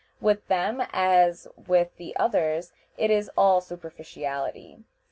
[0.19, 4.79] With them, as with the others, it is all superficiality.